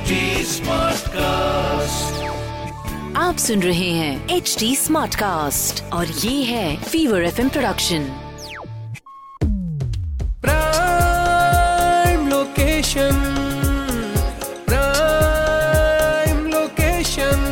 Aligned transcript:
HD 0.00 0.18
Smartcast. 0.42 2.12
आप 3.16 3.36
सुन 3.36 3.62
रहे 3.62 3.88
हैं 3.90 4.36
एच 4.36 4.54
डी 4.58 4.74
स्मार्ट 4.76 5.14
कास्ट 5.14 5.82
और 5.92 6.06
ये 6.06 6.42
है 6.44 6.76
Fever 6.82 7.22
F 7.22 7.40
production 7.48 8.06
Prime 10.42 12.24
location. 12.28 13.20
Prime 14.66 16.42
location. 16.54 17.46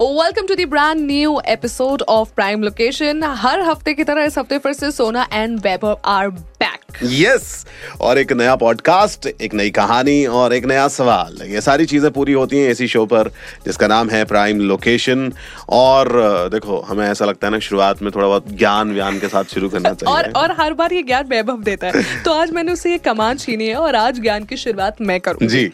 Welcome 0.00 0.46
to 0.46 0.54
the 0.54 0.68
brand 0.68 1.00
new 1.00 1.40
episode 1.48 2.02
of 2.08 2.32
prime 2.34 2.62
location 2.62 3.22
हर 3.24 3.60
हफ़्ते 3.60 3.94
की 3.94 4.04
तरह 4.04 4.24
इस 4.24 4.38
हफ़्ते 4.38 4.58
फिर 4.58 4.72
से 4.72 4.90
Sona 4.90 5.26
and 5.32 5.60
Vaibhav 5.60 6.00
are 6.04 6.28
back 6.30 6.73
yes 7.02 7.66
और 8.00 8.18
एक 8.18 8.32
नया 8.32 8.54
पॉडकास्ट 8.56 9.26
एक 9.26 9.54
नई 9.54 9.70
कहानी 9.70 10.24
और 10.26 10.52
एक 10.54 10.64
नया 10.64 10.86
सवाल। 10.88 11.42
ये 11.46 11.60
सारी 11.60 11.86
चीज़ें 11.86 12.10
पूरी 12.10 12.32
होती 12.32 12.58
हैं 12.58 12.70
इसी 12.70 12.88
शो 12.88 13.04
पर 13.06 13.28
जिसका 13.66 13.86
नाम 13.86 14.10
है 14.10 14.24
प्राइम 14.24 14.60
लोकेशन 14.60 15.32
और 15.68 16.08
देखो 16.52 16.80
हमें 16.80 17.06
ऐसा 17.06 17.24
लगता 17.24 17.46
है 17.46 17.52
ना 17.52 17.58
शुरुआत 17.58 18.02
में 18.02 18.10
थोड़ा 18.14 18.26
बहुत 18.26 18.52
ज्ञान 18.52 18.92
व्यान 18.92 19.18
के 19.20 19.28
साथ 19.28 19.44
शुरू 19.44 19.68
करना 19.68 19.92
चाहिए। 19.94 20.14
और 20.16 20.30
और 20.32 20.54
हर 20.60 20.74
बार 20.74 20.92
ये 20.92 21.02
ज्ञान 21.02 21.26
वैभव 21.26 21.62
देता 21.62 21.86
है। 21.86 22.22
तो 22.22 22.32
आज 22.32 22.50
मैंने 22.50 22.72
उसे 22.72 22.90
ये 22.90 22.98
कमान 22.98 23.36
छीनी 23.36 23.68
है 23.68 23.74
और 23.74 23.94
आज 23.94 24.20
ज्ञान 24.20 24.44
की 24.44 24.56
शुरुआत 24.56 25.02
मैं 25.02 25.20
करूँ 25.20 25.48
जी। 25.48 25.66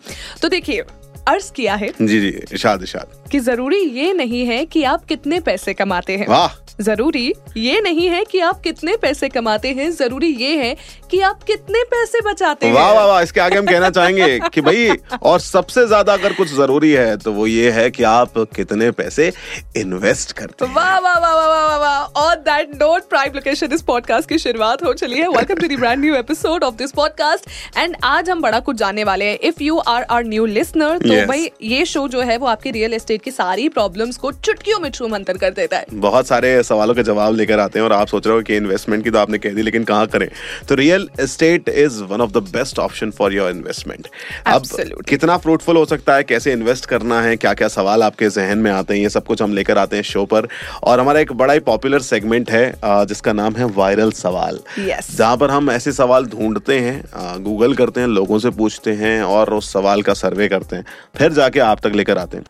तो 0.43 0.49
देखिए 0.49 0.83
अर्ज़ 1.29 1.53
किया 1.53 1.75
है 1.75 1.89
जी 1.89 2.21
जी 2.21 2.35
इशाद 2.53 2.83
इशाद। 2.83 3.31
कि 3.31 3.39
ज़रूरी 3.39 3.79
ये 3.79 4.13
नहीं 4.13 4.47
है 4.47 4.65
कि 4.67 4.83
आप 4.85 5.05
कितने 5.05 5.41
पैसे 5.41 5.75
कमाते 5.75 6.17
हैं। 6.17 6.27
वाह। 6.29 6.57
ज़रूरी 6.81 7.33
ये 7.57 7.81
नहीं 7.81 8.09
है 8.09 8.25
कि 8.25 8.41
आप 8.41 8.61
कितने 8.61 8.97
पैसे 8.97 9.29
कमाते 9.29 9.69
हैं। 9.69 9.91
ज़रूरी 9.91 10.27
ये 10.27 10.57
है 10.57 10.77
कि 11.11 11.21
आप 11.23 11.43
कितने 11.43 11.83
पैसे 11.91 12.21
बचाते 12.23 12.67
हैं? 12.67 12.73
वाह 12.75 12.93
वाह 12.93 13.07
वाह 13.07 13.21
इसके 13.23 13.41
आगे 13.41 13.57
हम 13.57 13.67
कहना 13.67 13.91
चाहेंगे 13.91 14.39
कि 14.55 14.61
भाई 14.61 14.89
और 15.23 15.41
सबसे 15.41 15.87
ज़्यादा 15.87 16.13
अगर 16.13 16.33
कुछ 16.33 16.49
ज़रूरी 16.55 16.91
है 16.93 17.17
तो 17.17 17.33
वो 17.33 17.47
ये 17.47 17.71
है 17.71 17.91
कि 17.91 18.03
आप 18.05 18.39
कितने 18.57 18.91
पैसे 18.93 19.33
इन्वेस्ट 19.77 20.33
करते 20.33 20.65
हैं। 20.65 20.75
वाह 20.75 20.99
वाह 20.99 21.19
वाह 21.19 21.35
वाह 21.37 21.77
वाह 21.77 22.23
और 22.23 22.35
दैट 22.41 22.75
नोट 22.75 23.09
प्राइम 23.11 23.35
लोकेशन 23.35 23.73
इस 23.73 23.83
पॉडकास्ट 23.83 24.29
की 24.29 24.39
शुरुआत 24.39 24.85
हो 24.85 24.93
चली 24.95 25.19
है। 25.19 25.29
Welcome 25.29 25.55
to 25.57 25.69
the 25.69 25.79
brand 25.81 26.01
new 26.01 26.15
episode 26.17 26.65
of 26.65 26.75
this 26.75 26.93
podcast 26.93 27.49
and 27.79 27.97
आज 28.05 28.31
हम 28.31 28.43
बड़ा 28.43 28.61
कुछ 28.61 28.77
जानने 28.77 29.05
वाले 29.05 29.25
हैं। 29.25 29.39
If 29.41 29.63
you 29.63 29.79
are 29.89 30.03
are 30.03 30.25
new 30.25 30.47
listener 30.49 30.99
तो 30.99 31.09
Yes. 31.11 31.27
भाई 31.29 31.51
ये 31.63 31.85
शो 31.87 32.07
जो 32.09 32.21
है 32.23 32.37
वो 32.39 32.47
आपकी 32.47 32.71
रियल 32.71 32.95
एस्टेट 32.95 33.23
की 33.23 33.31
सारी 33.31 33.69
प्रॉब्लम्स 33.71 34.17
को 34.17 34.31
चुटकियों 34.33 34.79
में 34.81 34.91
छू 34.91 35.09
मंतर 35.09 35.37
कर 35.39 35.51
देता 35.51 35.77
है। 35.77 35.87
बहुत 36.01 36.27
सारे 36.27 36.63
सवालों 36.63 36.95
के 36.95 37.03
जवाब 37.03 37.37
लेकर 37.37 37.61
आते 37.61 37.79
हैं 37.79 37.85
और 37.87 37.93
आप 37.93 38.09
सोच 38.09 38.27
रहे 38.27 38.37
हो 38.37 38.43
कि 38.43 38.57
इन्वेस्टमेंट 38.57 39.05
की 39.05 39.11
तो 39.11 39.19
आपने 39.19 39.39
कह 39.39 39.55
दी 39.55 39.63
लेकिन 39.63 39.85
कहाँ 39.85 40.07
करें? 40.07 40.29
तो 40.69 40.75
real 40.75 41.00
estate 41.21 41.69
is 41.69 42.03
one 42.05 42.21
of 42.21 42.31
the 42.31 42.43
best 42.53 42.79
option 42.79 43.11
for 43.11 43.35
your 43.35 43.51
investment 43.51 44.09
अब 44.47 44.63
कितना 45.09 45.37
फ्रूटफुल 45.39 45.77
हो 45.77 45.85
सकता 45.85 46.15
है 46.15 46.23
कैसे 46.23 46.53
इन्वेस्ट 46.53 46.87
करना 46.87 47.21
है 47.23 47.37
क्या 47.37 47.53
क्या 47.55 47.69
सवाल 47.69 48.03
आपके 48.03 48.29
जहन 48.31 48.59
में 48.59 48.71
आते 48.71 48.95
हैं 48.95 49.01
ये 49.01 49.11
सब 49.11 49.25
कुछ 49.27 49.43
हम 49.43 49.55
लेकर 49.55 49.79
आते 49.79 49.97
हैं 49.97 50.03
शो 50.03 50.25
पर। 50.25 50.49
और 50.83 51.01
हमारा 51.01 51.21
एक 51.21 51.33
बड़ा 51.33 51.55
ही 51.55 51.61
पॉपुलर 51.61 52.01
सेगमेंट 52.03 52.51
है 52.51 52.73
जिसका 52.85 53.33
नाम 53.33 53.57
है 53.57 53.65
वायरल 53.77 54.13
सवाल। 54.13 54.61
Yes. 54.81 55.11
जहाँ 55.11 55.37
पर 55.37 55.51
हम 55.51 55.71
ऐसे 55.71 55.93
सवाल 55.93 56.27
ढूंढते 56.27 56.79
हैं 56.79 57.43
गूगल 57.45 57.75
करते 57.75 58.01
हैं 58.01 58.09
लोगों 58.09 58.39
से 58.39 58.51
पूछते 58.51 58.93
हैं 58.95 59.23
और 59.23 59.53
उस 59.55 59.73
सवाल 59.73 60.03
का 60.03 60.15
सर्वे 60.15 60.49
करते 60.49 60.77
हैं। 60.77 60.85
फिर 61.19 61.33
जाके 61.33 61.61
आप 61.61 61.87
तक 61.87 61.93
लेकर 61.95 62.19
आते 62.19 62.37
हैं। 62.37 62.45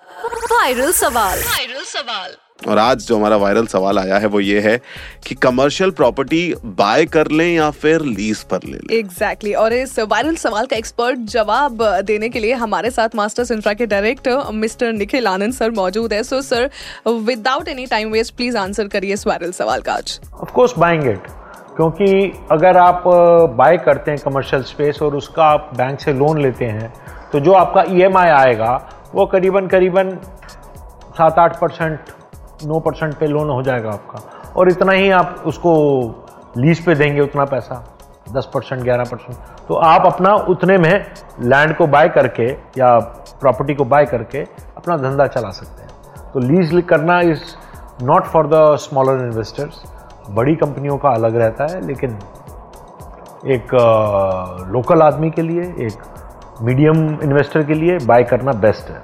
वायरल 0.52 0.92
सवाल। 0.92 1.38
वायरल 1.40 1.84
सवाल। 1.86 2.34
और 2.68 2.78
आज 2.78 3.06
जो 3.06 3.16
हमारा 3.16 3.36
वायरल 3.36 3.66
सवाल 3.66 3.98
आया 3.98 4.18
है 4.18 4.26
वो 4.26 4.40
ये 4.40 4.60
है 4.60 4.76
कि 5.26 5.34
कमर्शियल 5.34 5.90
प्रॉपर्टी 5.90 6.42
बाय 6.78 7.04
कर 7.06 7.30
लें 7.30 7.46
या 7.46 7.70
फिर 7.72 8.00
लीज 8.02 8.42
पर 8.42 8.60
ले 8.64 8.72
लें? 8.72 8.96
Exactly 8.98 9.50
exactly. 9.50 9.64
और 9.64 9.72
इस 9.72 9.98
वायरल 10.00 10.36
सवाल 10.36 10.66
का 10.66 10.76
एक्सपर्ट 10.76 11.18
जवाब 11.30 11.82
देने 12.04 12.28
के 12.28 12.40
लिए 12.40 12.54
हमारे 12.54 12.90
साथ 12.90 13.16
मास्टर्स 13.16 13.50
इंफ्रा 13.50 13.74
के 13.74 13.86
director 13.86 14.50
mister 14.54 14.92
Nikhil 14.92 15.26
Anand 15.26 15.52
sir 15.54 15.70
मौजूद 15.70 16.12
है। 16.12 16.22
So 16.22 16.40
sir 16.42 16.70
without 17.06 17.68
any 17.68 17.86
time 17.86 18.10
waste 18.12 18.34
please 18.36 18.56
answer 18.58 18.88
करिए 18.88 19.12
इस 19.12 19.26
वायरल 19.26 19.52
सवाल 19.52 19.80
का 19.80 19.92
आज। 19.92 20.18
ऑफकोर्स 20.34 20.78
बाइंग 20.78 21.08
इट 21.10 21.26
क्योंकि 21.76 22.32
अगर 22.52 22.76
आप 22.76 23.02
बाय 23.56 23.76
करते 23.84 24.10
हैं 24.10 24.20
कमर्शियल 24.24 24.62
स्पेस 24.62 25.02
और 25.02 25.16
उसका 25.16 25.44
आप 25.44 25.70
बैंक 25.76 26.00
से 26.00 26.12
लोन 26.12 26.40
लेते 26.42 26.64
हैं 26.66 26.92
तो 27.32 27.40
जो 27.40 27.52
आपका 27.54 27.84
ईएमआई 27.90 28.30
आएगा 28.30 28.72
वो 29.14 29.26
करीबन 29.26 29.66
करीबन 29.66 30.16
सात 31.18 31.38
आठ 31.38 31.60
परसेंट 31.60 31.98
नौ 32.64 32.80
परसेंट 32.80 33.14
पे 33.14 33.26
लोन 33.26 33.50
हो 33.50 33.62
जाएगा 33.62 33.90
आपका। 33.90 34.52
और 34.56 34.68
इतना 34.68 34.92
ही 34.92 35.10
आप 35.10 35.42
उसको 35.46 35.72
लीज 36.58 36.84
पे 36.84 36.94
देंगे 36.94 37.20
उतना 37.20 37.44
पैसा, 37.44 37.84
दस 38.32 38.48
परसेंट, 38.54 38.82
ग्यारह 38.82 39.04
परसेंट। 39.04 39.66
तो 39.68 39.74
आप 39.74 40.06
अपना 40.06 40.34
उतने 40.48 40.78
में 40.78 41.04
लैंड 41.42 41.76
को 41.76 41.86
बाय 41.86 42.08
करके 42.08 42.50
या 42.78 42.98
प्रॉपर्टी 43.40 43.74
को 43.74 43.84
बाय 43.84 44.04
करके 44.06 44.38
अपना 44.76 44.96
धंधा 44.96 45.26
चला 45.26 45.50
सकते 45.50 45.82
हैं। 45.82 46.32
तो 46.32 46.40
लीज 46.40 46.82
करना 46.88 47.20
is 47.20 47.42
not 48.02 48.24
for 48.24 48.46
the 48.46 48.76
smaller 48.78 49.24
investors 49.24 49.82
बड़ी 50.30 50.54
कंपनियों 50.56 50.96
का 50.96 51.08
अलग 51.10 51.36
रहता 51.36 51.64
है, 51.64 51.86
लेकिन 51.86 52.18
एक 53.46 53.74
लोकल 54.72 55.02
आदमी 55.02 55.30
के 55.30 55.42
लिए, 55.42 55.62
एक 55.86 56.62
मीडियम 56.62 56.98
इन्वेस्टर 57.22 57.62
के 57.62 57.74
लिए 57.74 57.98
बाय 57.98 58.24
करना 58.24 58.52
बेस्ट 58.52 58.90
है। 58.90 59.02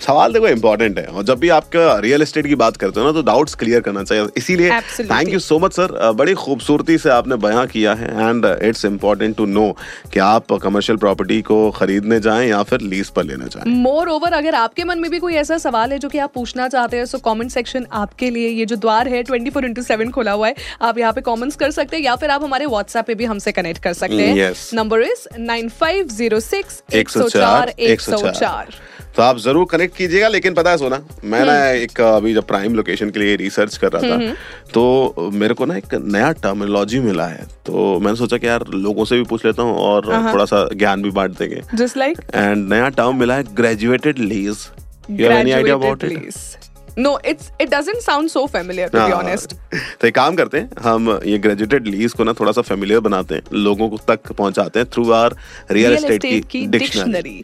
सवाल 0.00 0.32
देखो 0.32 0.48
इंपॉर्टेंट 0.48 0.98
है। 0.98 1.04
और 1.06 1.22
जब 1.24 1.38
भी 1.38 1.48
आपका 1.50 1.98
रियल 2.00 2.22
एस्टेट 2.22 2.46
की 2.46 2.54
बात 2.56 2.76
करते 2.76 3.00
हो 3.00 3.06
ना 3.06 3.12
तो 3.12 3.22
डाउट्स 3.24 3.54
क्लियर 3.54 3.80
करना 3.80 4.02
चाहिए। 4.04 4.26
इसीलिए 4.36 4.70
thank 5.00 5.28
you 5.28 5.38
so 5.40 5.58
much 5.58 5.72
sir 5.72 6.12
बड़ी 6.14 6.34
खूबसूरती 6.36 6.98
से 6.98 7.10
आपने 7.10 7.36
बयां 7.38 7.66
किया 7.68 7.94
है। 7.94 8.08
And 8.20 8.44
it's 8.62 8.84
important 8.84 9.36
to 9.36 9.46
know 9.46 9.70
कि 10.12 10.20
आप 10.20 10.52
कमर्शियल 10.62 10.98
प्रॉपर्टी 10.98 11.40
को 11.42 11.58
खरीदने 11.72 12.20
जाएँ 12.20 12.48
या 12.48 12.62
फिर 12.62 12.80
लीज 12.82 13.08
पर 13.10 13.24
लेना 13.24 13.46
चाहें। 13.46 13.72
मोर 13.76 14.08
ओवर 14.08 14.32
अगर 14.34 14.54
आपके 14.56 14.84
मन 14.84 14.98
में 14.98 15.10
भी 15.10 15.18
कोई 15.18 15.34
ऐसा 15.36 15.58
सवाल 15.58 15.92
है 15.92 15.98
जो 15.98 16.08
कि 16.08 16.18
आप 16.18 16.32
पूछना 16.34 16.68
चाहते 16.68 16.96
हैं 16.96 17.06
सो 17.06 17.18
कमेंट 17.20 17.50
सेक्शन 17.50 17.86
आपके 17.94 18.30
लिए 18.30 18.48
ये 18.50 18.66
जो 18.66 18.76
द्वार 18.78 19.08
है 19.08 19.22
ट्वेंटी 19.22 19.50
फोर 19.50 19.64
इंटू 19.64 19.82
सेवन 19.82 20.10
खोला 20.10 20.32
हुआ 20.32 20.48
है। 20.48 20.54
आप 20.82 20.98
यहाँ 20.98 21.12
पे 21.12 21.20
कमेंट्स 21.22 21.56
कर 21.56 21.70
सकते 21.72 21.96
हैं 21.96 22.04
या 22.04 22.16
फिर 22.16 22.30
आप 22.30 22.44
हमारे 22.44 22.66
व्हाट्सएप 22.66 23.06
पे 23.06 23.14
भी 23.14 23.24
हमसे 23.24 23.52
कनेक्ट 23.52 23.82
कर 23.82 23.92
सकते 23.94 24.22
हैं। 24.22 24.52
Number 24.74 25.02
is 25.02 25.26
nine 25.40 25.68
five 25.70 26.08
zero 26.08 26.40
six 26.42 26.82
एक 26.94 27.08
सौ 27.08 27.28
चार 27.30 27.68
एक 27.70 28.00
सौ 28.00 28.30
चार 28.30 28.74
तो 29.16 29.22
आप 29.22 29.38
ज़रूर 29.38 29.66
कनेक्ट 29.66 29.85
कीजिएगा 29.88 30.28
लेकिन 30.28 30.54
पता 30.54 30.70
है 30.70 30.78
सोना 30.78 31.00
मैं 31.24 31.44
ना 31.44 31.52
हम्म। 31.52 31.76
एक 31.76 32.00
अभी 32.00 32.34
जब 32.34 32.46
प्राइम 32.46 32.74
लोकेशन 32.74 33.10
के 33.10 33.20
लिए 33.20 33.36
रिसर्च 33.36 33.76
कर 33.76 33.92
रहा 33.92 34.10
था 34.10 34.34
तो 34.74 35.30
मेरे 35.32 35.54
को 35.54 35.66
ना 35.66 35.76
एक 35.76 35.94
नया 35.94 36.32
टर्मिनोलॉजी 36.42 37.00
मिला 37.00 37.26
है। 37.26 37.46
तो 37.66 37.98
मैंने 38.00 38.16
सोचा 38.16 38.36
कि 38.36 38.46
यार 38.46 38.64
लोगों 38.74 39.04
से 39.04 39.16
भी 39.16 39.24
पूछ 39.24 39.46
लेता 39.46 39.62
हूँ 39.62 39.76
और 39.78 40.06
थोड़ा 40.32 40.44
सा 40.44 40.68
ज्ञान 40.74 41.02
भी 41.02 41.10
बांट 41.10 41.38
देंगे। 41.38 41.62
जस्ट 41.74 41.96
लाइक 41.96 42.20
एंड 42.34 42.68
नया 42.72 42.88
टर्म 43.00 43.18
मिला 43.20 43.34
है 43.34 43.54
graduated 43.54 44.18
lease 44.18 44.68
you 45.10 45.28
have 45.28 45.38
any 45.38 45.50
idea 45.50 45.74
about 45.74 46.04
it 46.04 46.64
No, 47.04 47.10
it's 47.30 47.48
it 47.62 47.70
doesn't 47.72 48.02
sound 48.02 48.30
so 48.32 48.42
familiar 48.52 48.84
to 48.92 49.00
be 49.00 49.14
honest. 49.14 49.54
तो 50.00 50.06
एक 50.08 50.14
काम 50.14 50.36
करते 50.36 50.58
हैं 50.58 50.82
हम 50.82 51.10
ये 51.26 51.38
ग्रेजुएटेड 51.38 51.86
लीज 51.86 52.12
को 52.12 52.24
ना 52.24 52.32
थोड़ा 52.32 52.52
सा 52.52 52.62
फेमिलियर 52.62 53.00
बनाते 53.00 53.34
हैं 53.34 53.42
लोगों 53.54 53.88
को 53.88 53.98
तक 54.08 54.32
पहुंचाते 54.32 54.78
हैं 54.78 54.88
through 54.92 55.10
our 55.12 55.34
real 55.70 55.92
Real 55.92 56.04
estate 56.04 56.22
estate 56.22 56.46
की 56.46 56.60
की 56.60 56.66
dictionary 56.68 57.36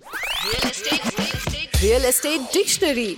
dictionary 0.62 0.91
real 1.82 2.04
estate 2.04 2.40
dictionary 2.54 3.14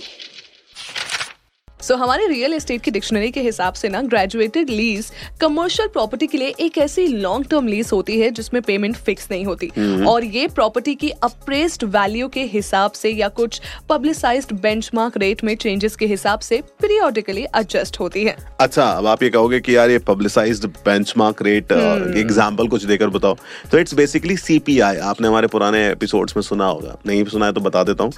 so 1.85 1.93
so, 1.93 1.99
हमारे 1.99 2.27
रियल 2.27 2.53
एस्टेट 2.53 2.81
की 2.81 2.91
डिक्शनरी 2.91 3.29
के 3.31 3.41
हिसाब 3.41 3.73
से 3.73 3.89
ना 3.89 4.01
ग्रेजुएटेड 4.01 4.69
लीज 4.69 5.11
कमर्शियल 5.41 5.87
प्रॉपर्टी 5.87 6.27
के 6.27 6.37
लिए 6.37 6.53
एक 6.59 6.77
ऐसी 6.77 7.05
लॉन्ग 7.07 7.45
टर्म 7.49 7.67
लीज 7.67 7.89
होती 7.93 8.19
है 8.19 8.29
जिसमें 8.31 8.61
पेमेंट 8.61 8.95
फिक्स 8.95 9.27
नहीं 9.31 9.45
होती। 9.45 9.67
Mm-hmm. 9.67 10.07
और 10.07 10.23
ये 10.23 10.47
प्रॉपर्टी 10.47 10.95
की 10.95 11.09
अप्रेस्ड 11.23 11.83
वैल्यू 11.95 12.27
के 12.27 12.43
हिसाब 12.43 12.91
से 12.91 13.09
या 13.09 13.27
कुछ 13.29 13.61
पब्लिसाइज्ड 13.89 14.53
बेंचमार्क 14.53 15.17
रेट 15.17 15.43
में 15.43 15.55
चेंजेस 15.55 15.95
के 15.95 16.05
हिसाब 16.05 16.39
से 16.39 16.61
पीरियोडिकली 16.81 17.43
एडजस्ट 17.55 17.99
होती 17.99 18.23
है। 18.23 18.35
अच्छा 18.59 18.83
अब 18.83 19.07
आप 19.07 19.23
ये 19.23 19.29
कहोगे 19.29 19.59
कि 19.59 19.75
यार 19.75 19.89
ये 19.89 19.99
पब्लिसाइज्ड 20.07 20.65
बेंचमार्क 20.85 21.41
रेट। 21.41 21.71
एग्जांपल 22.17 22.67
कुछ 22.67 22.83
देकर 22.83 23.09
बताओ। 23.09 23.37
तो 23.71 23.77
इट्स 23.77 23.93
बेसिकली 23.93 24.37
सीपीआई 24.37 24.97
आपने 25.11 25.27
हमारे 25.27 25.47
पुराने 25.47 25.87
एपिसोड्स 25.89 26.37
में 26.37 26.41
सुना 26.43 26.65
होगा। 26.65 26.97
नहीं 27.07 27.23
सुना 27.25 27.45
है 27.45 27.53
तो 27.53 27.61
बता 27.61 27.83
देता 27.83 28.03
हूँ। 28.03 28.11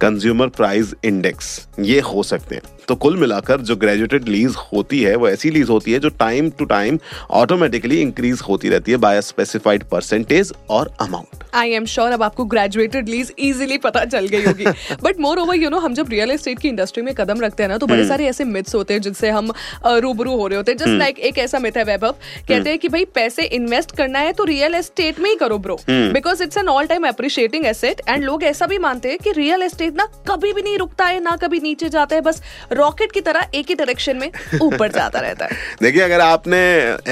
कंज्यूमर 0.00 0.48
प्राइस 0.48 0.94
इंडेक्स 1.04 1.58
ये 1.80 2.00
हो 2.00 2.22
सकते 2.22 2.54
हैं। 2.54 2.62
तो 2.88 2.94
कुल 2.96 3.16
मिलाकर 3.16 3.60
जो 3.62 3.76
ग्रेजुएटेड 3.76 4.28
लीज 4.28 4.56
होती 4.72 5.00
है 5.00 5.14
वो 5.16 5.28
ऐसी 5.28 5.50
लीज 5.50 5.70
होती 5.70 5.92
है 5.92 5.98
जो 5.98 6.08
time 6.18 6.50
to 6.50 6.64
time 6.66 6.98
automatically 7.32 8.00
increase 8.00 8.40
होती 8.48 8.68
रहती 8.68 8.90
है 8.90 8.96
बाय 8.98 9.20
स्पेसिफाइड 9.22 9.84
परसेंटेज 9.84 10.52
और 10.70 10.90
अमाउंट 11.00 11.44
आई 11.54 11.70
एम 11.70 11.84
श्योर 11.86 12.12
अब 12.12 12.22
आपको 12.22 12.44
ग्रेजुएटेड 12.46 13.08
लीज 13.08 13.32
इजीली 13.40 13.78
पता 13.80 14.04
चल 14.06 14.26
गई 14.26 14.44
होगी 14.44 14.64
but 15.02 15.20
more 15.20 15.38
over 15.38 15.56
you 15.56 15.70
know 15.70 15.78
हम 15.78 15.94
जब 15.94 16.08
रियल 16.10 16.30
एस्टेट 16.30 16.58
की 16.58 16.68
इंडस्ट्री 16.68 17.02
में 17.02 17.14
कदम 17.14 17.40
रखते 17.40 17.62
हैं 17.62 17.70
ना 17.70 17.78
तो 17.78 17.86
हम्म। 17.86 17.96
बड़े 17.96 18.08
सारे 18.08 18.26
ऐसे 18.26 18.44
मिथ्स 18.46 18.74
होते 18.74 18.94
हैं 18.94 19.00
जिनसे 19.00 19.30
हम 19.30 19.52
रूबरू 19.84 20.36
हो 20.36 20.46
रहे 20.46 20.56
होते 20.56 20.72
हैं 20.72 20.78
जस्ट 20.78 20.98
लाइक 20.98 21.18
एक 21.20 21.38
ऐसा 21.38 21.58
मिथ 21.58 21.76
है 21.76 21.84
वैभव 21.84 22.12
कहते 22.12 22.54
हम्म। 22.54 22.68
हैं 22.68 22.78
कि 22.78 22.88
भाई 22.88 23.04
पैसे 23.14 23.44
इन्वेस्ट 23.52 23.96
करना 23.96 24.18
है 24.18 24.32
तो 24.32 24.44
रियल 24.44 24.74
एस्टेट 24.74 25.20
में 25.20 25.28
ही 25.30 25.36
करो 25.36 25.58
bro 25.60 25.78
hmm. 25.82 26.12
Because 26.12 26.42
it's 26.42 26.56
an 26.56 26.68
all 26.68 26.86
time 26.86 27.06
appreciating 27.08 27.66
asset 27.66 28.00
and 28.08 28.24
लोग 28.24 28.44
ऐसा 28.44 28.66
भी 28.66 28.78
मानते 28.80 29.08
हैं 29.08 29.18
कि 29.18 29.32
रियल 29.32 29.62
एस्टेट 29.62 29.96
ना 29.96 30.08
कभी 30.28 30.52
भी 30.52 30.62
नहीं 30.62 30.78
रुकता 30.78 31.06
है 31.06 31.20
ना 31.20 31.36
कभी 31.38 31.60
नीचे 31.60 31.88
जाता 31.90 32.16
है 32.16 32.20
बस 32.22 32.42
रॉकेट 32.74 33.12
की 33.12 33.20
तरह 33.20 33.48
एक 33.54 33.66
ही 33.68 33.74
डायरेक्शन 33.74 34.16
में 34.16 34.30
ऊपर 34.62 34.92
जाता 34.92 35.20
रहता 35.20 35.44
है। 35.44 35.56
देखिए 35.82 36.02
अगर 36.02 36.20
आपने 36.20 36.58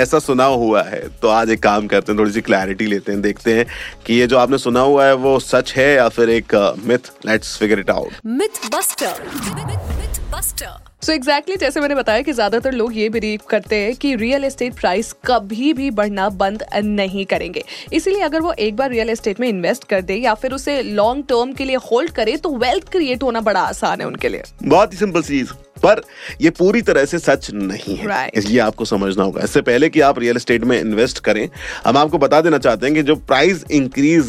ऐसा 0.00 0.18
सुना 0.18 0.44
हुआ 0.44 0.82
है 0.82 1.02
तो 1.22 1.28
आज 1.28 1.50
एक 1.50 1.62
काम 1.62 1.86
करते 1.86 2.12
हैं 2.12 2.18
थोड़ी 2.18 2.32
सी 2.32 2.40
क्लैरिटी 2.40 2.86
लेते 2.86 3.12
हैं 3.12 3.20
देखते 3.22 3.54
हैं 3.54 3.66
कि 4.06 4.14
ये 4.14 4.26
जो 4.26 4.38
आपने 4.38 4.58
सुना 4.58 4.80
हुआ 4.80 5.06
है 5.06 5.14
वो 5.14 5.38
सच 5.40 5.72
है 5.72 5.94
या 5.94 6.08
फिर 6.08 6.30
एक 6.30 6.54
myth 6.84 7.10
let's 7.26 7.56
figure 7.58 7.78
it 7.78 7.90
out 7.90 8.12
myth 8.26 8.66
buster 8.74 9.99
myth 10.10 10.20
buster 10.30 10.88
so 11.02 11.12
exactly 11.12 11.56
जैसे 11.56 11.80
मैंने 11.80 11.94
बताया 11.94 12.22
कि 12.22 12.32
ज़्यादातर 12.32 12.72
लोग 12.72 12.96
ये 12.96 13.08
बिलीव 13.08 13.40
करते 13.50 13.76
हैं 13.76 13.94
कि 13.96 14.14
रियल 14.16 14.44
एस्टेट 14.44 14.74
प्राइस 14.74 15.12
कभी 15.26 15.72
भी 15.72 15.90
बढ़ना 15.90 16.28
बंद 16.30 16.64
नहीं 16.76 17.24
करेंगे। 17.26 17.62
इसीलिए 17.92 18.22
अगर 18.22 18.40
वो 18.40 18.52
एक 18.58 18.76
बार 18.76 18.90
रियल 18.90 19.10
एस्टेट 19.10 19.40
में 19.40 19.48
इन्वेस्ट 19.48 19.84
कर 19.88 20.02
दे 20.02 20.14
या 20.16 20.34
फिर 20.34 20.52
उसे 20.52 20.80
लॉन्ग 20.82 21.24
टर्म 21.28 21.52
के 21.52 21.64
लिए 21.64 21.76
होल्ड 21.84 22.10
करे 22.12 22.36
तो 22.36 22.54
वेल्थ 22.56 22.88
क्रिएट 22.92 23.22
होना 23.22 23.40
बड़ा 23.40 23.60
आसान 23.62 24.00
है 24.00 24.06
उनके 24.06 24.28
लिए। 24.28 24.42
बहुत 24.64 24.92
ही 24.92 24.98
सिंपल 24.98 25.22
चीज़ 25.22 25.52
पर 25.82 26.02
ये 26.40 26.50
पूरी 26.52 26.82
तरह 26.82 27.04
से 27.04 27.18
सच 27.18 27.50
नहीं 27.52 27.96
है। 27.96 28.06
Right. 28.06 28.34
इसलिए 28.34 28.58
आपको 28.60 28.84
समझना 28.84 29.24
होगा। 29.24 29.42
इससे 29.44 29.60
पहले 29.62 29.88
कि 29.88 30.00
आप 30.02 30.18
रियल 30.18 30.36
एस्टेट 30.36 30.64
में 30.64 30.78
इन्वेस्ट 30.80 31.18
करें 31.20 31.48
हम 31.86 31.96
आपको 31.96 32.18
बता 32.18 32.40
देना 32.40 32.58
चाहते 32.58 32.86
हैं 32.86 32.94
कि 32.94 33.02
जो 33.02 33.16
प्राइस 33.16 33.64
इंक्रीज 33.72 34.28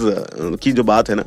की 0.64 0.72
जो 0.72 0.84
बात 0.86 1.10
है 1.10 1.16
ना 1.16 1.24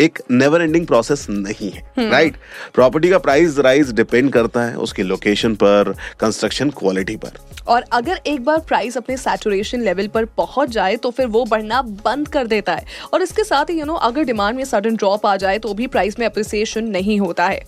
एक 0.00 0.18
नेवर 0.30 0.62
एंडिंग 0.62 0.86
प्रोसेस 0.86 1.26
नहीं 1.30 1.70
है 1.70 2.10
राइट 2.10 2.36
प्रॉपर्टी 2.74 3.10
का 3.10 3.18
प्राइस 3.18 3.58
राइज 3.58 3.92
डिपेंड 3.92 4.32
करता 4.32 4.64
है 4.64 4.76
उसकी 4.78 5.02
लोकेशन 5.02 5.54
पर 5.54 5.94
कंस्ट्रक्शन 6.20 6.70
क्वालिटी 6.70 7.16
पर। 7.16 7.38
और 7.68 7.84
अगर 7.92 8.20
एक 8.26 8.44
बार 8.44 8.58
प्राइस 8.58 8.96
अपने 8.96 9.16
सैचुरेशन 9.16 9.82
लेवल 9.82 10.08
पर 10.08 10.24
पहुँच 10.36 10.70
जाए 10.70 10.96
तो 10.96 11.10
फिर 11.10 11.26
वो 11.26 11.44
बढ़ना 11.44 11.80
बंद 11.82 12.28
कर 12.28 12.46
देता 12.46 12.74
है। 12.74 12.84
और 13.12 13.22
इसके 13.22 13.44
साथ 13.44 13.70
ही 13.70 13.78
यू 13.78 13.84
नो 13.84 13.94
अगर 13.94 14.24
डिमांड 14.24 14.56
में 14.56 14.64
सडन 14.64 14.96
ड्रॉप 14.96 15.26
आ 15.26 15.36
जाए 15.36 15.58
तो 15.58 15.74
भी 15.74 15.86
प्राइस 15.86 16.18
में 16.18 16.26
अप्रिसिएशन 16.26 16.84
नहीं 16.88 17.18
होता 17.20 17.46
है। 17.46 17.60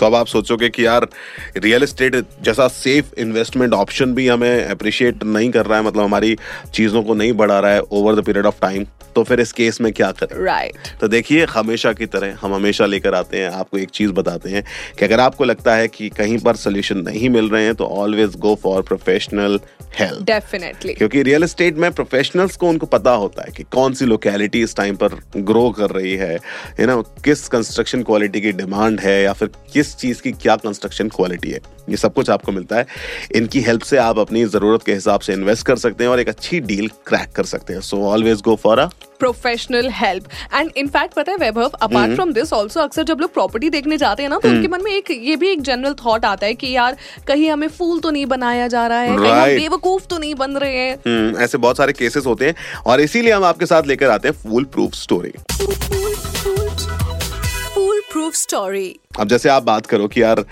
तो 0.00 0.06
अब 0.06 0.14
आप 0.14 0.26
सोचोगे 0.26 0.68
कि 0.68 0.86
यार 0.86 1.08
रियल 1.56 1.82
एस्टेट 1.82 2.16
जैसा 2.16 2.68
सेफ़ 2.68 3.14
इन्वेस्टमेंट 3.18 3.72
ऑप्शन 3.72 4.14
भी 4.14 4.28
हमें 4.28 4.64
अप्रिशिएट 4.64 5.22
नहीं 5.24 5.50
कर 5.50 5.66
रहा 5.66 5.78
है 5.78 5.84
मतलब 5.84 6.02
हमारी 6.02 6.36
चीज़ों 6.74 7.02
को 7.02 7.14
नहीं 7.14 7.32
बढ़ा 7.32 7.58
रहा 7.60 7.72
है 7.72 7.80
over 7.80 8.14
the 8.14 8.24
period 8.24 8.46
of 8.46 8.60
time 8.60 8.86
तो 9.16 9.22
फिर 9.22 9.40
इस 9.40 9.52
केस 9.52 9.80
में 9.80 9.92
क्या 9.92 10.10
करें? 10.12 10.44
Right 10.44 10.72
right. 10.72 11.00
तो 11.00 11.08
देखिए 11.08 11.44
हमेशा 11.44 11.92
की 11.92 12.06
तरह 12.06 12.38
हम 12.40 12.54
हमेशा 12.54 12.86
लेकर 12.86 13.14
आते 13.14 13.38
हैं 13.38 13.50
आपको 13.50 13.78
एक 13.78 13.90
चीज़ 13.90 14.12
बताते 14.12 14.50
हैं 14.50 14.64
कि 14.98 15.04
अगर 15.04 15.20
आपको 15.20 15.44
लगता 15.44 15.74
है 15.74 15.88
कि 15.88 16.08
कहीं 16.08 16.38
पर 16.38 16.56
सोल्यूशन 16.56 16.98
नहीं 16.98 17.28
मिल 17.28 17.50
रहे 17.50 17.64
हैं 17.64 17.74
तो 17.74 17.84
always 17.84 18.36
go 18.36 18.54
for 18.54 18.82
professional 18.82 19.60
help 19.98 20.22
definitely 20.22 20.94
क्योंकि 20.94 21.22
रियल 21.22 21.42
एस्टेट 21.42 21.76
में 21.76 21.90
प्रोफेशनल्स 21.92 22.56
को 22.56 22.68
उनको 22.68 22.86
पता 22.86 23.10
होता 23.10 23.42
है 23.42 23.52
कि 23.56 23.62
कौन 23.62 23.94
सी 23.94 24.04
लोकेलिटी 24.04 24.62
इस 24.62 24.76
टाइम 24.76 24.96
पर 24.96 25.08
ग्रो 25.36 25.70
कर 25.70 25.90
रही 25.90 26.14
है 26.14 26.34
यू 26.80 26.86
नो 26.86 27.02
किस 27.02 27.46
कंस्ट्रक्शन 27.48 28.02
क्वालिटी 28.02 28.40
की 28.40 28.52
डिमांड 28.52 29.00
है 29.00 29.22
या 29.22 29.32
फिर 29.32 29.48
किस 29.72 29.91
चीज़ 30.00 30.22
की 30.22 30.32
क्या 30.32 30.56
कंस्ट्रक्शन 30.56 31.08
क्वालिटी 31.08 31.50
है? 31.50 31.60
ये 31.88 31.96
सब 31.96 32.14
कुछ 32.14 32.30
आपको 32.30 32.52
मिलता 32.52 32.76
है। 32.76 32.86
इनकी 33.34 33.60
हेल्प 33.60 33.82
से 33.82 33.96
आप 33.96 34.18
अपनी 34.18 34.44
ज़रूरत 34.44 34.82
के 34.82 34.94
हिसाब 34.94 35.20
से 35.20 35.32
इन्वेस्ट 35.32 35.66
कर 35.66 35.76
सकते 35.76 36.04
हैं 36.04 36.10
और 36.10 36.20
एक 36.20 36.28
अच्छी 36.28 36.60
डील 36.60 36.88
क्रैक 37.06 37.32
कर 37.36 37.44
सकते 37.44 37.72
हैं। 37.72 37.80
So 37.80 38.02
always 38.10 38.40
go 38.40 38.56
for 38.56 38.78
a 38.78 38.86
professional 39.18 39.88
help 39.90 40.24
and 40.54 40.70
in fact 40.76 41.14
पता 41.14 41.32
है 41.32 41.38
Vaibhav 41.38 41.70
apart 41.82 42.14
from 42.14 42.32
this 42.32 42.52
also 42.52 42.80
अक्सर 42.80 43.02
जब 43.02 43.20
लोग 43.20 43.32
प्रॉपर्टी 43.34 43.70
देखने 43.70 43.96
जाते 43.96 44.22
हैं 44.22 44.30
ना 44.30 44.38
तो 44.38 44.48
उनके 44.48 44.68
मन 44.68 44.82
में 44.84 44.90
एक 44.92 45.10
ये 45.10 45.36
भी 45.36 45.48
एक 45.48 45.62
जनरल 45.62 45.94
थॉट 45.94 46.24
आता 46.24 46.46
है 46.46 46.54
कि 46.54 46.70
यार 46.70 46.96
कहीं 47.28 47.50
हमें 47.50 47.68
फूल 47.68 48.00
तो 48.00 48.10
नहीं 48.10 48.26
बनाया 48.26 48.66
जा 48.68 48.86
रहा 48.86 48.98
है 48.98 49.16
कहीं 49.16 49.30
हम 49.30 49.40
Right. 49.42 49.58
बेवकूफ़ 49.58 50.06
तो 50.06 50.18
नहीं 50.18 50.34
बन 50.34 50.56
रहे 50.56 50.76
हैं। 50.76 50.96
हम्म, 50.96 51.38
ऐसे 51.38 51.58
बहुत 51.58 51.76
सारे 51.76 51.92
केसेस 51.92 52.26
होते 52.26 52.46
हैं। 52.46 52.54
और 52.86 53.00
इसीलिए 53.00 53.32
हम 53.32 53.44
आपके 53.44 53.66
साथ 53.66 53.82
लेकर 53.86 54.10
आते 54.10 54.28
हैं 54.28 54.34
fool 54.34 54.64
proof 54.64 54.94
story 54.94 55.32
proof 58.12 58.34
story 58.34 58.88
अब 59.20 59.28
जैसे 59.28 59.48
आप 59.48 59.62
बात 59.62 59.86
करो 59.86 60.06
कि 60.08 60.22
यार 60.22 60.44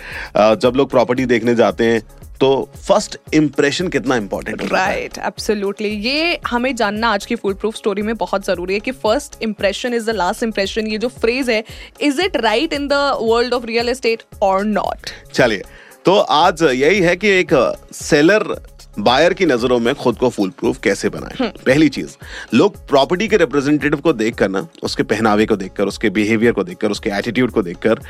जब 0.56 0.76
लोग 0.76 0.90
प्रॉपर्टी 0.90 1.26
देखने 1.26 1.54
जाते 1.54 1.84
हैं 1.84 2.00
तो 2.40 2.48
फ़र्स्ट 2.76 3.16
इंप्रेशन 3.34 3.88
कितना 3.88 4.16
इंपॉर्टेंट 4.16 4.62
है? 4.62 4.68
राइट 4.68 5.18
एब्सोल्युटली 5.18 5.88
ये 5.88 6.38
हमें 6.46 6.74
जानना 6.76 7.08
आज 7.08 7.26
की 7.26 7.36
फुल 7.36 7.54
प्रूफ 7.54 7.74
स्टोरी 7.76 8.02
में 8.02 8.14
बहुत 8.16 8.46
ज़रूरी 8.46 8.74
है 8.74 8.80
कि 8.80 8.92
first 9.02 9.36
impression 9.42 9.94
is 9.94 10.06
the 10.06 10.14
last 10.14 10.42
impression 10.42 10.86
ये 10.86 10.98
जो 10.98 11.08
फ्रेज 11.18 11.50
है 11.50 11.62
is 12.00 12.20
it 12.22 12.36
right 12.36 12.72
in 12.72 12.88
the 12.88 13.02
world 13.22 13.54
of 13.54 13.66
real 13.66 13.88
estate 13.88 14.22
और 14.42 14.64
नॉट 14.64 15.10
चलिए 15.32 15.62
तो 16.04 16.16
आज 16.16 16.62
यही 16.62 17.00
है 17.00 17.16
कि 17.16 17.28
एक 17.30 17.54
सेलर 17.94 18.54
बायर 18.98 19.34
की 19.34 19.46
नज़रों 19.46 19.78
में 19.78 19.94
खुद 19.94 20.16
को 20.16 20.28
फूल 20.28 20.50
प्रूफ 20.50 20.78
कैसे 20.84 21.08
बनाए? 21.08 21.52
पहली 21.66 21.88
चीज़ 21.88 22.16
लोग 22.54 22.76
प्रॉपर्टी 22.88 23.28
के 23.28 23.36
रिप्रेजेंटेटिव 23.36 24.00
को 24.00 24.12
देखकर 24.12 24.48
ना 24.48 24.66
उसके 24.82 25.02
पहनावे 25.02 25.46
को 25.46 25.56
देखकर 25.56 25.84
उसके 25.84 26.10
बिहेवियर 26.10 26.52
को 26.52 26.64
देखकर 26.64 26.90
उसके 26.90 27.10
एटीट्यूड 27.10 27.50
को 27.50 27.62
देखकर 27.62 28.00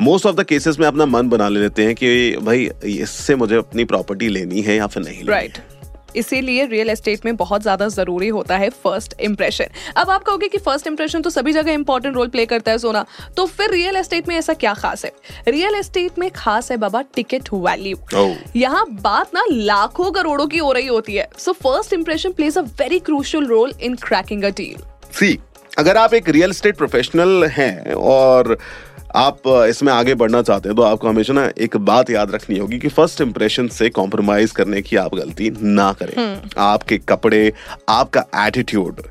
मोस्ट 0.00 0.26
ऑफ़ 0.26 0.36
द 0.36 0.44
केसेस 0.44 0.78
में 0.78 0.86
अपना 0.86 1.06
मन 1.06 1.28
बना 1.28 1.48
लेते 1.48 1.84
हैं 1.84 1.94
कि 1.94 2.36
भाई 2.42 2.70
इससे 2.84 3.36
मुझे 3.36 3.56
अपनी 3.56 3.84
प्रॉपर्टी 3.84 4.28
लेनी 4.28 4.60
है 4.60 4.76
या 4.76 4.86
फिर 4.86 5.02
नहीं 5.02 5.16
लेनी 5.16 5.30
राइट 5.30 5.58
इसीलिए 6.16 6.66
रियल 6.66 6.90
एस्टेट 6.90 7.24
में 7.24 7.34
बहुत 7.36 7.62
ज़्यादा 7.62 7.88
ज़रूरी 7.88 8.28
होता 8.28 8.56
है 8.56 8.68
फ़र्स्ट 8.84 9.14
इंप्रेशन 9.20 9.66
अब 9.96 10.10
आप 10.10 10.22
कहोगे 10.22 10.48
कि 10.48 10.58
फ़र्स्ट 10.58 10.86
इंप्रेशन 10.86 11.22
तो 11.22 11.30
सभी 11.30 11.52
जगह 11.52 11.72
इंपॉर्टेंट 11.72 12.14
रोल 12.14 12.28
प्ले 12.28 12.46
करता 12.46 12.72
है 12.72 12.78
सोना 12.78 13.04
तो 13.36 13.46
फिर 13.46 13.70
रियल 13.70 13.96
एस्टेट 13.96 14.28
में 14.28 14.36
ऐसा 14.36 14.54
क्या 14.54 14.74
खास 14.74 15.04
है? 15.04 15.12
रियल 15.48 15.74
एस्टेट 15.74 16.18
में 16.18 16.30
खास 16.30 16.70
है 16.70 16.76
बाबा 16.76 17.02
टिकट 17.14 17.48
वैल्यू 17.52 17.96
Oh. 18.14 18.34
यहाँ 18.56 18.84
बात 19.02 19.34
ना 19.34 19.44
लाखों 19.50 20.10
करोड़ों 20.10 20.46
की 20.46 20.58
हो 20.58 20.72
रही 20.72 20.86
होती 20.86 21.14
है। 21.14 21.28
So 21.38 21.52
first 21.52 21.92
impression 21.92 22.32
plays 22.32 22.58
a 22.58 22.60
very 22.80 22.98
crucial 23.00 23.46
role 23.46 23.72
in 23.80 23.94
cracking 24.02 24.44
a 24.44 24.50
deal 24.56 24.82
see 25.12 25.38
अगर 25.78 25.96
आप 25.96 26.14
एक 26.14 26.28
रियल 26.28 26.50
एस्टेट 26.50 26.76
प्रोफेशनल 26.76 27.44
हैं 27.52 27.94
और 27.94 28.56
आप 29.16 29.42
इसमें 29.68 29.92
आगे 29.92 30.14
बढ़ना 30.14 30.42
चाहते 30.42 30.68
हैं 30.68 30.76
तो 30.76 30.82
आपको 30.82 31.08
हमेशा 31.08 31.32
ना 31.32 31.48
एक 31.58 31.76
बात 31.76 32.10
याद 32.10 32.30
रखनी 32.30 32.58
होगी 32.58 32.78
कि 32.78 32.88
फ़र्स्ट 32.88 33.20
इंप्रेशन 33.20 33.68
से 33.68 33.88
कॉम्प्रोमाइज 33.90 34.50
करने 34.50 34.82
की 34.82 34.96
आप 34.96 35.14
गलती 35.14 35.50
ना 35.62 35.92
करें। 35.92 36.40
आपके 36.58 36.98
कपड़े 36.98 37.52
आपका 37.88 38.24
एटीट्यूड 38.46 39.02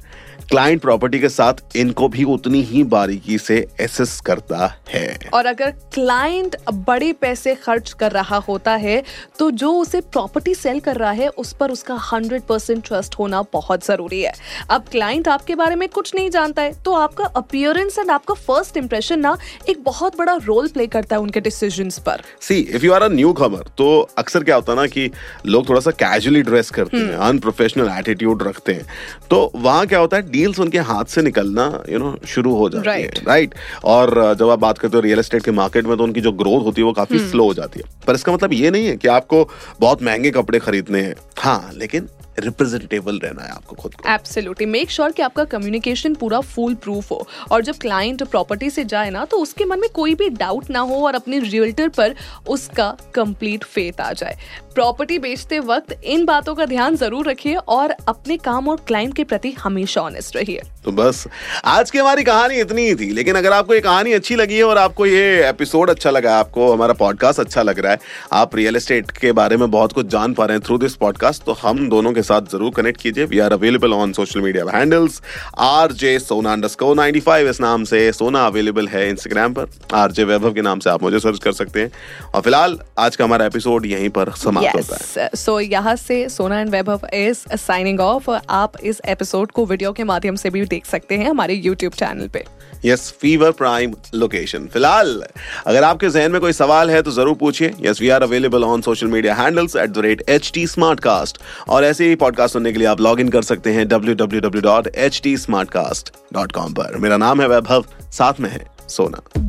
क्लाइंट 0.50 0.82
प्रॉपर्टी 0.82 1.20
के 1.20 1.30
साथ 1.30 1.76
इनको 1.78 2.08
भी 2.10 2.24
उतनी 2.26 2.62
ही 2.62 2.84
बारीकी 2.84 3.38
से 3.38 3.56
एसेस 3.82 4.20
करता 4.26 4.68
है। 4.90 5.30
और 5.34 5.46
अगर 5.46 5.72
क्लाइंट 5.94 6.56
बड़े 6.88 7.12
पैसे 7.14 7.54
खर्च 7.56 7.92
कर 8.00 8.12
रहा 8.12 8.38
होता 8.48 8.72
है 8.76 9.04
तो 9.40 9.50
जो 9.54 9.72
उसे 9.72 10.02
प्रॉपर्टी 10.04 10.56
सेल 10.56 10.80
कर 10.80 10.96
रहा 10.96 11.12
है 11.12 11.28
उस 11.40 11.52
पर 11.54 11.72
उसका 11.72 11.96
हंड्रेड 12.04 12.42
परसेंट 12.44 12.84
ट्रस्ट 12.88 13.16
होना 13.20 13.42
बहुत 13.54 13.86
ज़रूरी 13.86 14.22
है। 14.22 14.32
अब 14.70 14.86
क्लाइंट 14.92 15.28
आपके 15.28 15.56
बारे 15.56 15.76
में 15.76 15.88
कुछ 15.90 16.14
नहीं 16.16 16.30
जानता 16.30 16.62
है 16.62 16.74
तो 16.84 16.94
आपका 16.94 17.26
अपियरेंस 17.36 18.00
एंड 18.00 18.12
आपका 18.12 18.34
फ़र्स्ट 18.36 18.78
इंप्रेशन 18.78 19.20
ना 19.20 19.38
एक 19.70 19.84
बहुत 19.84 20.18
बड़ा 20.18 20.36
रोल 20.46 20.68
प्ले 20.68 20.88
करता 20.88 21.16
है 21.16 21.22
उनके 21.22 21.42
डिसीज़न 21.42 21.90
पर। 22.06 22.24
See 22.42 22.60
if 22.60 22.86
you 22.86 22.94
are 22.94 23.02
a 23.02 23.08
newcomer 23.34 23.70
तो 23.78 23.90
अक्सर 24.18 24.44
क्या 24.44 24.56
होता 24.56 24.72
है 24.72 24.78
ना 24.78 24.88
कि 24.88 25.10
लोग 25.48 25.70
थोड़ा 25.70 25.82
सा 25.82 25.92
कैजुअली 26.00 26.42
ड्रेस 26.42 26.70
करते 26.72 26.98
हैं 26.98 27.16
अनप्रोफेशनल 27.30 27.94
एटीट्यूड 27.98 28.44
रखते 28.44 28.74
हैं। 28.74 28.86
तो 29.30 29.52
वहाँ 29.56 29.86
क्या 29.88 30.00
होता 30.00 30.18
है 30.18 30.38
डील्स 30.40 30.60
उनके 30.60 30.80
हाथ 30.90 31.06
से 31.06 31.22
निकलना 31.22 31.72
यू 31.90 32.00
नो 32.00 32.16
शुरू 32.28 32.56
हो 32.56 32.70
जाती 32.70 32.88
Right. 32.90 33.18
है 33.18 33.26
राइट 33.26 33.50
right? 33.50 33.84
और 33.86 34.10
uh, 34.24 34.34
जब 34.40 34.50
आप 34.50 34.60
बात 34.60 34.78
करते 34.78 34.98
हो 34.98 35.02
रियल 35.02 35.20
एस्टेट 35.20 35.44
के 35.46 35.52
मार्केट 35.52 35.86
में 35.86 35.98
तो 35.98 36.04
उनकी 36.04 36.22
जो 36.22 36.32
ग्रोथ 36.32 36.64
होती 36.66 36.82
है 36.82 36.86
वो 36.86 36.94
काफ़ी 36.94 37.20
स्लो 37.20 37.44
हो 37.44 37.54
जाती 37.54 37.80
है। 37.80 37.92
पर 38.08 38.16
इसका 38.16 38.34
मतलब 38.34 38.54
ये 38.54 38.72
नहीं 38.72 38.88
है 38.88 38.96
कि 38.98 39.08
आपको 39.08 39.44
बहुत 39.80 40.04
महँगे 40.04 40.32
कपड़े 40.32 40.60
खरीदने 40.60 41.02
हैं। 41.02 41.16
हाँ 41.38 41.72
लेकिन 41.74 42.10
रिप्रेजेंटेबल 42.40 43.18
रहना 43.20 43.44
है 43.44 43.52
आपको 43.52 43.76
खुद 43.76 43.94
को। 43.94 44.10
एब्सोल्युटली 44.10 44.66
मेक 44.66 44.92
श्योर 44.92 45.12
कि 45.12 45.22
आपका 45.22 45.44
कम्युनिकेशन 45.44 46.14
पूरा 46.16 46.40
फुल 46.52 46.76
प्रूफ 46.76 47.12
हो। 47.12 47.28
और 47.52 47.64
जब 47.64 47.78
क्लाइंट 47.78 48.24
प्रॉपर्टी 48.24 48.70
से 48.70 48.86
जाए 48.86 49.10
ना 49.10 49.26
तो 49.26 49.38
उसके 49.38 49.66
मन 49.66 49.80
में 49.80 49.90
कोई 49.94 50.16
भी 50.16 50.30
डाउट 50.30 50.70
ना 50.70 50.80
हो 50.80 51.02
और 51.08 51.16
अपने 51.16 51.40
रियल्टर 51.40 51.90
पर 51.90 52.16
उसका 52.48 52.90
कंप्लीट 53.16 53.64
फेथ 53.64 54.02
आ 54.02 54.12
जाए। 54.14 54.38
प्रॉपर्टी 54.80 55.18
बेचते 55.20 55.58
वक्त 55.60 55.92
इन 56.06 56.24
बातों 56.26 56.54
का 56.56 56.66
ध्यान 56.66 56.96
ज़रूर 56.96 57.30
रखिए 57.30 57.56
और 57.70 57.92
अपने 58.08 58.36
काम 58.40 58.68
और 58.70 58.78
क्लाइंट 58.88 59.16
के 59.16 59.24
प्रति 59.24 59.52
हमेशा 59.54 60.02
ऑनेस्ट 60.02 60.36
रहिए। 60.36 60.62
तो 60.86 60.92
बस, 60.92 61.28
आज 61.66 61.90
की 61.92 61.98
हमारी 61.98 62.24
कहानी 62.24 62.60
इतनी 62.60 62.82
ही 62.82 62.94
थी, 62.96 63.12
लेकिन 63.14 63.36
अगर 63.36 63.54
आपको 63.54 63.74
ये 63.74 63.80
कहानी 63.82 64.14
अच्छी 64.14 64.36
लगी 64.36 64.58
है 64.58 64.64
और 64.64 64.78
आपको 64.78 65.06
ये 65.06 65.48
एपिसोड 65.48 65.90
अच्छा 65.90 66.10
लगा, 66.10 66.38
आपको 66.40 66.72
हमारा 66.74 66.94
पॉडकास्ट 66.94 67.40
अच्छा 67.40 67.64
लग 67.64 67.80
रहा 67.80 67.92
है, 67.92 68.00
आप 68.34 68.56
रियल 68.56 68.76
एस्टेट 68.76 69.12
के 69.12 69.32
बारे 69.32 69.58
में 69.58 69.70
बहुत 69.72 69.94
कुछ 69.94 70.06
जान 70.08 70.34
पा 70.34 70.46
रहे 70.46 70.58
हैं 70.58 70.64
थ्रू 70.66 70.78
दिस 70.78 70.96
पॉडकास्ट 70.96 71.44
तो 71.44 71.54
हम 71.62 71.88
दोनों 71.90 72.14
के 72.14 72.22
साथ 72.22 72.50
ज़रूर 72.52 72.72
कनेक्ट 72.76 73.02
कीजिए। 73.02 73.26
We 73.26 73.40
are 73.40 73.54
available 73.54 73.94
on 73.94 74.14
social 74.14 74.42
media 74.42 74.66
handles 74.78 75.22
R 75.60 75.92
J 75.94 76.18
Sona 76.20 76.54
underscore 76.54 76.96
ninety 76.96 77.20
five 77.20 77.50
इस 77.50 77.62
नाम 77.62 77.84
से 77.84 78.12
सोना 78.14 78.46
अवेलेबल 78.48 78.88
है 78.88 79.08
इंस्टाग्राम 79.10 79.54
पर। 79.54 79.70
आर 79.96 80.12
जे 80.12 80.24
वैभव 80.24 80.54
के 80.54 80.62
नाम 80.62 80.80
से 80.80 80.90
आप 80.90 81.04
मुझे 81.04 81.20
सर्च 81.20 81.44
कर 81.44 81.52
सकते 81.52 81.82
हैं। 81.82 81.92
और 82.26 82.42
फ़िलहाल, 82.42 82.80
आज 83.00 83.16
का 83.16 83.24
हमारा 83.24 83.46
एपिसोड 83.46 83.86
यहीं 83.86 84.10
पर 84.12 84.32
समाप्त 84.38 84.68
यस 84.78 85.18
सो 85.36 85.60
यहाँ 85.60 85.96
से 85.96 86.28
Sona 86.30 86.60
and 86.60 86.70
Vaibhav 86.70 87.08
is 87.14 87.44
signing 87.58 88.00
off 88.00 88.30
आप 88.32 88.74
इस 88.84 89.02
एपिसोड 89.08 89.52
को 89.52 89.66
वीडियो 89.66 89.92
के 89.94 90.04
माध्यम 90.04 90.36
से 90.36 90.50
भी 90.50 90.66
देख 90.68 90.86
सकते 90.86 91.18
हैं 91.18 91.30
हमारे 91.30 91.54
यूट्यूब 91.56 91.94
चैनल 91.94 92.28
पे। 92.28 92.44
यस 92.86 93.10
फीवर 93.22 93.52
प्राइम 93.52 93.94
लोकेशन 94.16 94.68
फ़िलहाल 94.74 95.24
अगर 95.68 95.84
आपके 95.84 96.10
जहन 96.10 96.32
में 96.32 96.40
कोई 96.42 96.54
सवाल 96.54 96.92
है 96.92 97.02
तो 97.02 97.12
ज़रूर 97.12 97.36
पूछिए। 97.36 97.74
Yes 97.82 98.02
we 98.02 98.10
are 98.10 98.24
available 98.24 98.64
on 98.64 98.82
social 98.82 99.08
media 99.08 99.34
handles 99.36 99.76
at 99.76 99.90
the 99.90 100.06
rate 100.06 100.24
H 100.30 100.52
T 100.54 100.66
Smartcast 101.00 101.42
और 101.70 101.84
ऐसे 101.84 102.08
ही 102.10 102.16
पॉडकास्ट 102.16 102.54
सुनने 102.54 102.72
के 102.74 102.80
लिए 102.80 102.88
आप 102.88 103.02
लॉग 103.02 103.20
इन 103.20 103.30
कर 103.30 103.42
सकते 103.42 103.74
हैं 103.74 103.88
W 103.88 104.16
W 104.16 104.42
W 104.42 104.62
dot 104.62 104.88
H 104.96 105.22
T 105.24 105.38
Smartcast 105.70 106.14
dot 106.34 106.52
com 106.52 106.74
पर। 106.74 106.98
मेरा 106.98 107.18
नाम 107.18 107.42
है 107.42 107.48
वैभव 107.48 107.86
साथ 108.12 108.40
में 108.40 108.50
है 108.50 108.66
सोना 108.90 109.49